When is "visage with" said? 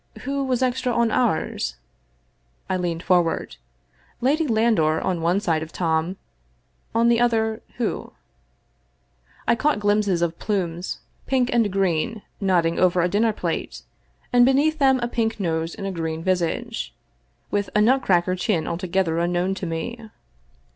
16.23-17.69